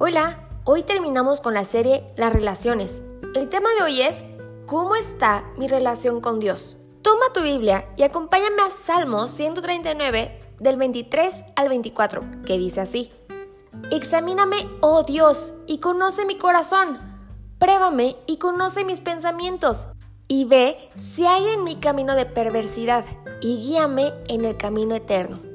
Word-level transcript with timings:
Hola, 0.00 0.48
hoy 0.62 0.84
terminamos 0.84 1.40
con 1.40 1.54
la 1.54 1.64
serie 1.64 2.06
Las 2.16 2.32
relaciones. 2.32 3.02
El 3.34 3.48
tema 3.48 3.68
de 3.74 3.82
hoy 3.82 4.00
es 4.00 4.22
¿Cómo 4.64 4.94
está 4.94 5.42
mi 5.56 5.66
relación 5.66 6.20
con 6.20 6.38
Dios? 6.38 6.76
Toma 7.02 7.32
tu 7.34 7.42
Biblia 7.42 7.84
y 7.96 8.04
acompáñame 8.04 8.62
a 8.62 8.70
Salmos 8.70 9.32
139 9.32 10.38
del 10.60 10.76
23 10.76 11.44
al 11.56 11.68
24, 11.68 12.20
que 12.46 12.58
dice 12.58 12.80
así. 12.80 13.10
Examíname, 13.90 14.68
oh 14.82 15.02
Dios, 15.02 15.54
y 15.66 15.78
conoce 15.78 16.24
mi 16.26 16.38
corazón. 16.38 16.98
Pruébame 17.58 18.14
y 18.28 18.36
conoce 18.36 18.84
mis 18.84 19.00
pensamientos. 19.00 19.88
Y 20.28 20.44
ve 20.44 20.90
si 20.96 21.26
hay 21.26 21.44
en 21.48 21.64
mi 21.64 21.74
camino 21.80 22.14
de 22.14 22.24
perversidad, 22.24 23.04
y 23.40 23.56
guíame 23.62 24.12
en 24.28 24.44
el 24.44 24.56
camino 24.56 24.94
eterno. 24.94 25.47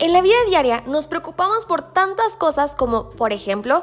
En 0.00 0.12
la 0.12 0.22
vida 0.22 0.36
diaria 0.46 0.84
nos 0.86 1.08
preocupamos 1.08 1.66
por 1.66 1.92
tantas 1.92 2.36
cosas 2.36 2.76
como, 2.76 3.10
por 3.10 3.32
ejemplo, 3.32 3.82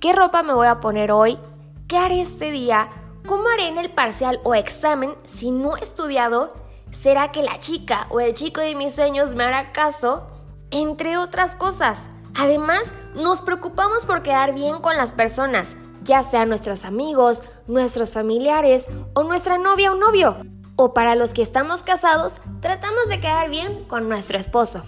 ¿qué 0.00 0.12
ropa 0.12 0.42
me 0.42 0.54
voy 0.54 0.66
a 0.66 0.80
poner 0.80 1.12
hoy? 1.12 1.38
¿Qué 1.86 1.96
haré 1.96 2.20
este 2.20 2.50
día? 2.50 2.88
¿Cómo 3.28 3.48
haré 3.48 3.68
en 3.68 3.78
el 3.78 3.92
parcial 3.92 4.40
o 4.42 4.56
examen 4.56 5.14
si 5.24 5.52
no 5.52 5.76
he 5.76 5.80
estudiado? 5.80 6.52
¿Será 6.90 7.30
que 7.30 7.44
la 7.44 7.60
chica 7.60 8.08
o 8.10 8.18
el 8.18 8.34
chico 8.34 8.60
de 8.60 8.74
mis 8.74 8.96
sueños 8.96 9.36
me 9.36 9.44
hará 9.44 9.70
caso? 9.70 10.26
Entre 10.72 11.16
otras 11.16 11.54
cosas. 11.54 12.08
Además, 12.34 12.92
nos 13.14 13.42
preocupamos 13.42 14.04
por 14.04 14.22
quedar 14.22 14.54
bien 14.54 14.80
con 14.80 14.96
las 14.96 15.12
personas, 15.12 15.76
ya 16.02 16.24
sean 16.24 16.48
nuestros 16.48 16.84
amigos, 16.84 17.44
nuestros 17.68 18.10
familiares 18.10 18.88
o 19.14 19.22
nuestra 19.22 19.58
novia 19.58 19.92
o 19.92 19.94
novio. 19.94 20.38
O 20.74 20.92
para 20.92 21.14
los 21.14 21.32
que 21.32 21.42
estamos 21.42 21.84
casados, 21.84 22.40
tratamos 22.60 23.08
de 23.08 23.20
quedar 23.20 23.48
bien 23.48 23.84
con 23.84 24.08
nuestro 24.08 24.38
esposo. 24.38 24.82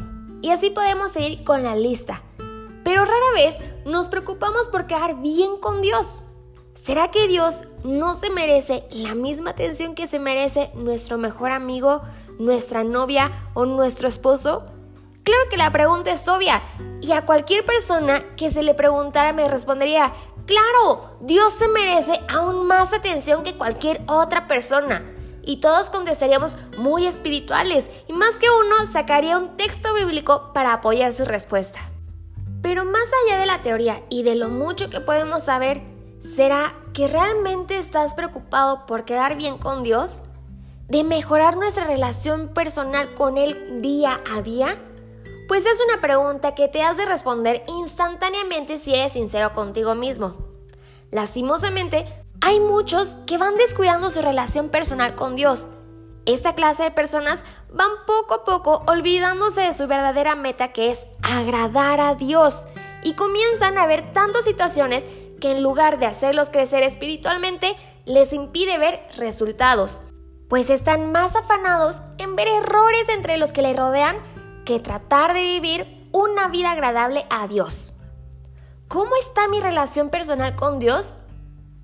Y 0.45 0.51
así 0.51 0.69
podemos 0.69 1.11
seguir 1.11 1.43
con 1.43 1.63
la 1.63 1.75
lista. 1.75 2.23
Pero 2.85 3.03
rara 3.07 3.33
vez 3.35 3.57
nos 3.87 4.11
preocupamos 4.11 4.69
por 4.69 4.87
quedar 4.87 5.23
bien 5.23 5.57
con 5.57 5.81
Dios. 5.81 6.23
¿Será 6.75 7.11
que 7.11 7.29
Dios 7.29 7.65
no 7.83 8.15
se 8.15 8.29
merece 8.29 8.85
la 8.91 9.15
misma 9.15 9.53
atención 9.53 9.95
que 9.95 10.07
se 10.07 10.19
merece 10.19 10.71
nuestro 10.75 11.17
mejor 11.17 11.51
amigo, 11.51 12.03
nuestra 12.39 12.85
novia 12.85 13.33
o 13.55 13.65
nuestro 13.65 14.07
esposo? 14.07 14.67
Claro 15.23 15.45
que 15.49 15.57
la 15.57 15.73
pregunta 15.73 16.13
es 16.13 16.29
obvia 16.29 16.61
y 17.01 17.13
a 17.13 17.25
cualquier 17.25 17.65
persona 17.65 18.23
que 18.37 18.51
se 18.51 18.63
le 18.63 18.75
preguntara 18.75 19.33
me 19.33 19.49
respondería, 19.49 20.13
claro, 20.45 21.17
Dios 21.23 21.55
se 21.55 21.69
merece 21.69 22.21
aún 22.29 22.67
más 22.67 22.93
atención 22.93 23.45
que 23.45 23.57
cualquier 23.57 24.03
otra 24.09 24.47
persona 24.47 25.14
y 25.47 25.57
todos 25.59 25.91
contestaríamos 25.91 26.57
muy 26.77 27.07
espirituales 27.07 27.91
y 28.09 28.13
más 28.13 28.39
que 28.39 28.47
uno 28.51 28.87
sacaría 28.91 29.39
un 29.39 29.57
texto 29.57 29.95
bíblico 29.95 30.53
para 30.53 30.73
apoyar 30.73 31.13
su 31.13 31.25
respuesta. 31.25 31.81
Pero 32.63 32.85
más 32.85 33.05
allá 33.25 33.39
de 33.39 33.47
la 33.47 33.63
teoría 33.63 34.03
y 34.09 34.23
de 34.23 34.35
lo 34.35 34.49
mucho 34.49 34.89
que 34.89 35.01
podemos 35.01 35.45
saber, 35.45 35.83
¿será 36.21 36.75
que 36.95 37.09
realmente 37.09 37.77
estás 37.77 38.15
preocupado 38.15 38.87
por 38.87 39.05
quedar 39.05 39.37
bien 39.37 39.59
con 39.59 39.83
Dios? 39.83 40.23
¿De 40.89 41.05
mejorar 41.05 41.57
nuestra 41.57 41.87
relación 41.87 42.49
personal 42.49 43.15
con 43.15 43.37
Él 43.37 43.83
día 43.83 44.21
a 44.35 44.41
día? 44.41 44.79
Pues 45.47 45.67
es 45.67 45.79
una 45.87 46.01
pregunta 46.01 46.55
que 46.55 46.69
te 46.69 46.83
has 46.83 46.97
de 46.97 47.05
responder 47.05 47.63
instantáneamente 47.69 48.79
si 48.79 48.95
eres 48.95 49.13
sincero 49.13 49.53
contigo 49.53 49.95
mismo. 49.95 50.37
Lastimosamente, 51.11 52.24
hay 52.47 52.61
muchos 52.61 53.17
que 53.27 53.39
van 53.39 53.57
descuidando 53.57 54.11
su 54.11 54.21
relación 54.21 54.69
personal 54.69 55.15
con 55.15 55.35
Dios. 55.35 55.71
Esta 56.27 56.55
clase 56.55 56.83
de 56.83 56.91
personas 56.91 57.43
van 57.73 57.89
poco 58.07 58.35
a 58.35 58.45
poco 58.45 58.83
olvidándose 58.87 59.63
de 59.63 59.73
su 59.73 59.87
verdadera 59.87 60.35
meta 60.35 60.69
que 60.69 60.91
es 60.91 61.07
agradar 61.23 62.03
a 62.03 62.15
Dios 62.17 62.69
y 63.03 63.15
comienzan 63.15 63.79
a 63.79 63.87
ver 63.87 64.13
tantas 64.13 64.45
situaciones 64.45 65.07
que 65.41 65.53
en 65.53 65.63
lugar 65.63 65.99
de 65.99 66.05
hacerlos 66.05 66.51
crecer 66.51 66.83
espiritualmente, 66.83 67.77
les 68.05 68.35
impide 68.35 68.77
ver 68.77 69.09
resultados, 69.17 70.03
pues 70.51 70.69
están 70.69 71.13
más 71.13 71.37
afanados 71.37 71.97
en 72.19 72.37
ver 72.37 72.49
errores 72.49 73.09
entre 73.09 73.39
los 73.39 73.53
que 73.53 73.63
le 73.63 73.73
rodean 73.73 74.19
que 74.67 74.81
tratar 74.81 75.33
de 75.33 75.41
vivir 75.41 76.11
una 76.13 76.49
vida 76.49 76.73
agradable 76.73 77.25
a 77.31 77.49
Dios. 77.49 77.95
¿Cómo 78.89 79.17
está 79.17 79.49
mi 79.49 79.61
relación 79.61 80.11
personal 80.11 80.57
con 80.57 80.79
Dios? 80.79 81.17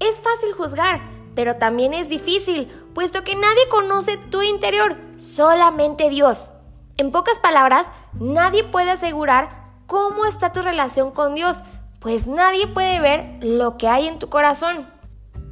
Es 0.00 0.21
fácil 0.21 0.55
juzgar, 0.55 1.00
pero 1.34 1.56
también 1.56 1.94
es 1.94 2.09
difícil, 2.09 2.66
puesto 2.94 3.22
que 3.22 3.37
nadie 3.37 3.69
conoce 3.69 4.16
tu 4.16 4.43
interior, 4.43 4.97
solamente 5.19 6.09
Dios. 6.09 6.53
En 6.97 7.12
pocas 7.12 7.38
palabras, 7.38 7.87
nadie 8.15 8.65
puede 8.65 8.91
asegurar 8.91 9.71
cómo 9.87 10.25
está 10.25 10.53
tu 10.53 10.62
relación 10.62 11.12
con 11.12 11.34
Dios, 11.34 11.62
pues 12.00 12.27
nadie 12.27 12.66
puede 12.66 12.99
ver 13.00 13.38
lo 13.43 13.77
que 13.77 13.88
hay 13.88 14.09
en 14.09 14.19
tu 14.19 14.31
corazón. 14.31 14.91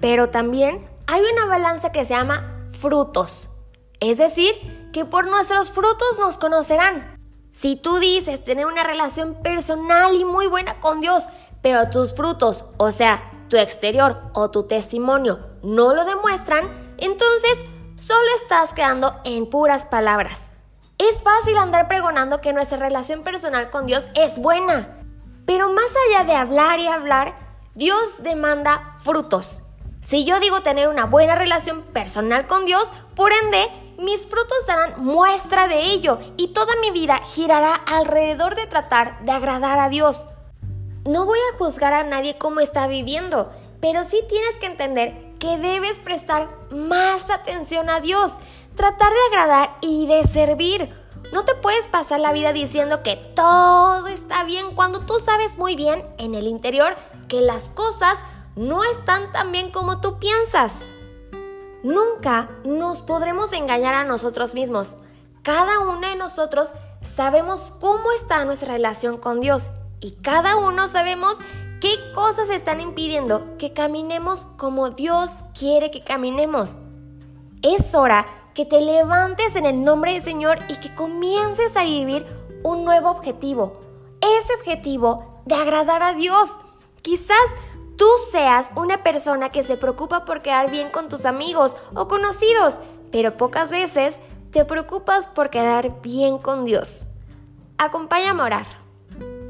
Pero 0.01 0.31
también 0.31 0.89
hay 1.07 1.23
una 1.33 1.45
balanza 1.45 1.93
que 1.93 2.05
se 2.05 2.15
llama 2.15 2.67
frutos. 2.71 3.51
Es 4.01 4.19
decir, 4.19 4.55
que 4.93 5.05
por 5.05 5.27
nuestros 5.27 5.73
frutos 5.73 6.19
nos 6.19 6.39
conocerán. 6.39 7.17
Si 7.51 7.77
tú 7.77 7.99
dices 7.99 8.45
tener 8.45 8.67
una 8.67 8.85
relación 8.85 9.43
personal 9.43 10.15
y 10.15 10.25
muy 10.25 10.47
buena 10.47 10.81
con 10.81 11.01
Dios, 11.01 11.25
pero 11.61 11.91
tus 11.91 12.15
frutos, 12.15 12.65
o 12.77 12.91
sea, 12.91 13.28
tu 13.49 13.57
exterior 13.57 14.23
o 14.35 14.51
tu 14.51 14.65
testimonio 14.65 15.41
no 15.63 15.95
lo 15.95 16.05
demuestran, 16.05 16.95
entonces 16.99 17.65
solo 17.97 18.27
estás 18.43 18.75
quedando 18.75 19.21
en 19.25 19.49
puras 19.49 19.87
palabras. 19.87 20.53
Es 20.99 21.23
fácil 21.23 21.57
andar 21.59 21.89
pregonando 21.89 22.41
que 22.41 22.53
nuestra 22.53 22.79
relación 22.79 23.23
personal 23.23 23.71
con 23.71 23.87
Dios 23.87 24.09
es 24.15 24.39
buena, 24.39 24.99
pero 25.47 25.73
más 25.73 25.91
allá 26.09 26.25
de 26.25 26.35
hablar 26.35 26.81
y 26.81 26.87
hablar, 26.87 27.35
Dios 27.75 28.23
demanda 28.23 28.97
frutos. 28.99 29.63
Si 30.01 30.25
yo 30.25 30.41
digo 30.41 30.63
tener 30.63 30.89
una 30.89 31.07
buena 31.07 31.35
relación 31.35 31.83
personal 31.83 32.47
con 32.47 32.65
Dios, 32.65 32.91
por 33.15 33.33
ende, 33.33 33.69
mis 33.99 34.27
frutos 34.27 34.67
darán 34.67 35.05
muestra 35.05 35.69
de 35.69 35.87
ello 35.87 36.19
y 36.37 36.49
toda 36.49 36.75
mi 36.81 36.91
vida 36.91 37.21
girará 37.25 37.75
alrededor 37.75 38.55
de 38.55 38.67
tratar 38.67 39.23
de 39.25 39.33
agradar 39.33 39.79
a 39.79 39.89
Dios. 39.89 40.29
No 41.09 41.25
voy 41.25 41.39
a 41.39 41.57
juzgar 41.57 41.95
a 41.95 42.05
nadie 42.05 42.37
cómo 42.37 42.61
está 42.61 42.87
viviendo, 42.87 43.51
pero 43.81 44.05
sí 44.05 44.23
tienes 44.29 44.59
que 44.59 44.67
entender 44.67 45.15
que 45.39 45.57
debes 45.57 46.01
prestar 46.01 46.51
más 46.71 47.31
atención 47.31 47.89
a 47.89 48.01
Dios, 48.01 48.35
tratar 48.75 49.11
de 49.11 49.19
agradar 49.31 49.79
y 49.81 50.07
de 50.07 50.25
servir. 50.25 50.95
No 51.33 51.47
te 51.47 51.55
puedes 51.55 51.87
pasar 51.87 52.21
la 52.21 52.33
vida 52.33 52.53
diciendo 52.53 53.03
que 53.03 53.17
todo 53.17 54.07
está 54.09 54.45
bien 54.45 54.75
cuando 54.75 55.01
tú 55.01 55.15
sabes 55.19 55.57
muy 55.57 55.77
bien 55.77 56.05
en 56.19 56.35
el 56.35 56.47
interior 56.47 56.95
que 57.27 57.41
las 57.41 57.71
cosas 57.71 58.19
no 58.55 58.85
están 58.85 59.33
tan 59.33 59.51
bien 59.51 59.71
como 59.71 60.03
tú 60.03 60.19
piensas. 60.19 60.91
Nunca 61.83 62.51
nos 62.67 63.01
podremos 63.01 63.55
engañar 63.55 63.95
a 63.95 64.05
nosotros 64.05 64.55
mismos. 64.55 64.99
Cada 65.43 65.79
uno 65.79 66.07
de 66.07 66.17
nosotros 66.17 66.73
sabemos 67.03 67.73
cómo 67.81 68.13
está 68.13 68.45
nuestra 68.45 68.75
relación 68.75 69.17
con 69.17 69.41
Dios 69.41 69.71
y 70.01 70.13
cada 70.13 70.57
uno 70.57 70.87
sabemos 70.87 71.39
qué 71.81 71.91
cosas 72.15 72.51
están 72.51 72.81
impidiendo 72.81 73.57
que 73.59 73.73
caminemos 73.73 74.47
como 74.57 74.91
Dios 74.91 75.45
quiere 75.59 75.91
que 75.91 76.01
caminemos. 76.01 76.81
Es 77.63 77.95
hora 77.95 78.27
que 78.55 78.65
te 78.65 78.81
levantes 78.81 79.57
en 79.57 79.67
el 79.67 79.85
nombre 79.85 80.13
del 80.13 80.23
Señor 80.23 80.59
y 80.69 80.77
que 80.77 80.95
comiences 80.95 81.77
a 81.77 81.85
vivir 81.85 82.25
un 82.63 82.85
nuevo 82.85 83.11
objetivo. 83.11 83.81
Ese 84.21 84.55
objetivo 84.55 85.43
de 85.47 85.55
agradar 85.55 86.03
a 86.03 86.15
Dios. 86.15 86.55
Quizás 87.03 87.37
tú 87.97 88.07
seas 88.31 88.71
una 88.77 89.03
persona 89.03 89.51
que 89.51 89.63
se 89.63 89.77
preocupa 89.77 90.25
por 90.25 90.43
quedar 90.43 90.71
bien 90.71 90.91
con 90.91 91.09
tus 91.09 91.25
amigos 91.25 91.77
o 91.95 92.09
conocidos, 92.09 92.81
pero 93.11 93.37
pocas 93.37 93.71
veces 93.71 94.19
te 94.51 94.65
preocupas 94.65 95.27
por 95.27 95.51
quedar 95.51 96.01
bien 96.03 96.39
con 96.39 96.65
Dios. 96.65 97.07
Acompáñame 97.79 98.43
a 98.43 98.47
orar. 98.47 98.88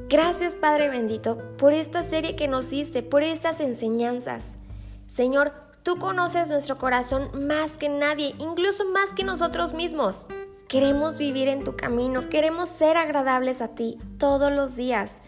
Gracias 0.08 0.54
Padre 0.54 0.88
bendito 0.88 1.36
por 1.58 1.74
esta 1.74 2.02
serie 2.02 2.34
que 2.34 2.48
nos 2.48 2.70
diste, 2.70 3.02
por 3.02 3.22
estas 3.22 3.60
enseñanzas. 3.60 4.56
Señor, 5.06 5.52
tú 5.82 5.98
conoces 5.98 6.50
nuestro 6.50 6.78
corazón 6.78 7.28
más 7.46 7.72
que 7.72 7.90
nadie, 7.90 8.34
incluso 8.38 8.86
más 8.86 9.12
que 9.12 9.22
nosotros 9.22 9.74
mismos. 9.74 10.26
Queremos 10.66 11.18
vivir 11.18 11.48
en 11.48 11.62
tu 11.62 11.76
camino, 11.76 12.30
queremos 12.30 12.70
ser 12.70 12.96
agradables 12.96 13.60
a 13.60 13.74
ti 13.74 13.98
todos 14.16 14.50
los 14.50 14.76
días. 14.76 15.20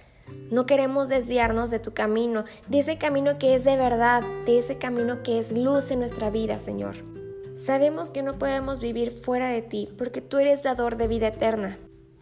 No 0.50 0.64
queremos 0.64 1.10
desviarnos 1.10 1.68
de 1.68 1.78
tu 1.78 1.92
camino, 1.92 2.44
de 2.68 2.78
ese 2.78 2.96
camino 2.96 3.38
que 3.38 3.54
es 3.54 3.64
de 3.64 3.76
verdad, 3.76 4.22
de 4.46 4.60
ese 4.60 4.78
camino 4.78 5.22
que 5.22 5.38
es 5.38 5.52
luz 5.52 5.90
en 5.90 5.98
nuestra 5.98 6.30
vida, 6.30 6.58
Señor. 6.58 6.96
Sabemos 7.54 8.08
que 8.08 8.22
no 8.22 8.38
podemos 8.38 8.80
vivir 8.80 9.10
fuera 9.10 9.48
de 9.48 9.60
ti 9.60 9.90
porque 9.98 10.22
tú 10.22 10.38
eres 10.38 10.62
dador 10.62 10.96
de 10.96 11.06
vida 11.06 11.26
eterna. 11.26 11.78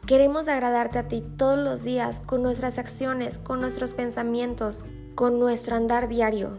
Queremos 0.09 0.49
agradarte 0.49 0.99
a 0.99 1.07
ti 1.07 1.23
todos 1.37 1.59
los 1.59 1.83
días 1.83 2.23
con 2.25 2.43
nuestras 2.43 2.79
acciones, 2.79 3.39
con 3.39 3.61
nuestros 3.61 3.93
pensamientos, 3.93 4.87
con 5.15 5.39
nuestro 5.39 5.77
andar 5.77 6.09
diario. 6.09 6.57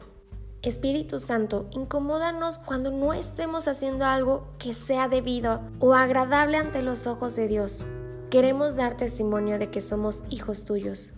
Espíritu 0.62 1.20
Santo, 1.20 1.66
incomódanos 1.72 2.60
cuando 2.60 2.92
no 2.92 3.12
estemos 3.12 3.68
haciendo 3.68 4.06
algo 4.06 4.46
que 4.60 4.76
sea 4.76 5.08
debido 5.08 5.62
o 5.80 5.96
agradable 5.96 6.58
ante 6.58 6.84
los 6.84 7.08
ojos 7.08 7.36
de 7.36 7.48
Dios. 7.48 7.88
Queremos 8.30 8.76
dar 8.76 8.98
testimonio 8.98 9.58
de 9.58 9.72
que 9.72 9.82
somos 9.82 10.24
hijos 10.30 10.64
tuyos. 10.64 11.14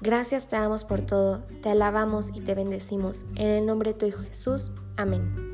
Gracias 0.00 0.46
te 0.46 0.54
damos 0.54 0.84
por 0.84 1.02
todo, 1.02 1.42
te 1.60 1.70
alabamos 1.70 2.30
y 2.36 2.40
te 2.40 2.54
bendecimos. 2.54 3.26
En 3.34 3.48
el 3.48 3.66
nombre 3.66 3.94
de 3.94 3.98
tu 3.98 4.06
Hijo 4.06 4.22
Jesús. 4.22 4.70
Amén. 4.96 5.53